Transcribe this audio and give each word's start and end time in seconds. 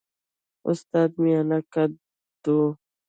استاد 0.69 1.11
میانه 1.21 1.59
قده 1.73 2.51
وو. 2.55 2.67